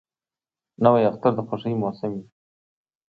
[0.83, 2.25] نوی اختر د خوښۍ موسم وي